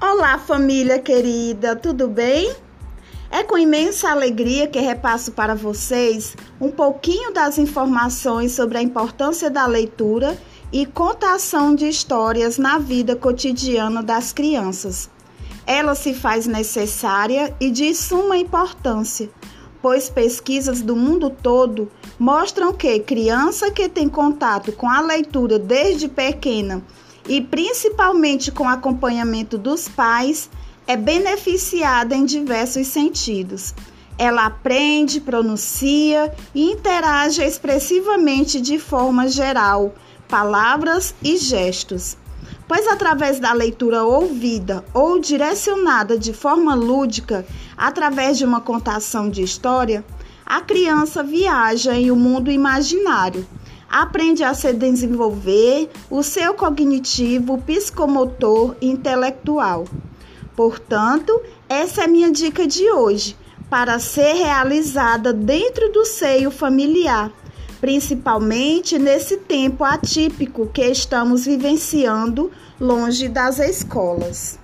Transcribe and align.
Olá, 0.00 0.38
família 0.38 1.00
querida, 1.00 1.74
tudo 1.74 2.06
bem? 2.06 2.54
É 3.32 3.42
com 3.42 3.58
imensa 3.58 4.08
alegria 4.08 4.68
que 4.68 4.78
repasso 4.78 5.32
para 5.32 5.56
vocês 5.56 6.36
um 6.60 6.70
pouquinho 6.70 7.34
das 7.34 7.58
informações 7.58 8.52
sobre 8.52 8.78
a 8.78 8.82
importância 8.82 9.50
da 9.50 9.66
leitura 9.66 10.38
e 10.72 10.86
contação 10.86 11.74
de 11.74 11.88
histórias 11.88 12.58
na 12.58 12.78
vida 12.78 13.16
cotidiana 13.16 14.00
das 14.00 14.32
crianças. 14.32 15.10
Ela 15.66 15.96
se 15.96 16.14
faz 16.14 16.46
necessária 16.46 17.52
e 17.58 17.68
de 17.68 17.92
suma 17.92 18.38
importância, 18.38 19.28
pois 19.82 20.08
pesquisas 20.08 20.80
do 20.80 20.94
mundo 20.94 21.28
todo 21.28 21.90
mostram 22.16 22.72
que 22.72 23.00
criança 23.00 23.68
que 23.72 23.88
tem 23.88 24.08
contato 24.08 24.70
com 24.70 24.88
a 24.88 25.00
leitura 25.00 25.58
desde 25.58 26.06
pequena 26.06 26.84
e 27.28 27.42
principalmente 27.42 28.50
com 28.50 28.68
acompanhamento 28.68 29.58
dos 29.58 29.86
pais, 29.86 30.48
é 30.86 30.96
beneficiada 30.96 32.16
em 32.16 32.24
diversos 32.24 32.86
sentidos. 32.86 33.74
Ela 34.16 34.46
aprende, 34.46 35.20
pronuncia 35.20 36.34
e 36.54 36.72
interage 36.72 37.42
expressivamente 37.42 38.60
de 38.60 38.78
forma 38.78 39.28
geral, 39.28 39.94
palavras 40.26 41.14
e 41.22 41.36
gestos. 41.36 42.16
Pois 42.66 42.86
através 42.88 43.38
da 43.38 43.52
leitura 43.52 44.02
ouvida 44.04 44.84
ou 44.92 45.18
direcionada 45.20 46.18
de 46.18 46.32
forma 46.32 46.74
lúdica, 46.74 47.46
através 47.76 48.38
de 48.38 48.44
uma 48.44 48.60
contação 48.60 49.30
de 49.30 49.42
história, 49.42 50.04
a 50.44 50.60
criança 50.62 51.22
viaja 51.22 51.94
em 51.94 52.10
um 52.10 52.16
mundo 52.16 52.50
imaginário 52.50 53.46
aprende 53.88 54.44
a 54.44 54.52
se 54.54 54.72
desenvolver 54.72 55.90
o 56.10 56.22
seu 56.22 56.54
cognitivo, 56.54 57.58
psicomotor 57.58 58.76
e 58.80 58.88
intelectual. 58.88 59.86
Portanto, 60.54 61.40
essa 61.68 62.02
é 62.02 62.04
a 62.04 62.08
minha 62.08 62.30
dica 62.30 62.66
de 62.66 62.90
hoje 62.90 63.36
para 63.70 63.98
ser 63.98 64.34
realizada 64.34 65.32
dentro 65.32 65.92
do 65.92 66.04
seio 66.04 66.50
familiar, 66.50 67.30
principalmente 67.80 68.98
nesse 68.98 69.36
tempo 69.36 69.84
atípico 69.84 70.66
que 70.66 70.84
estamos 70.84 71.44
vivenciando 71.44 72.50
longe 72.80 73.28
das 73.28 73.58
escolas. 73.58 74.58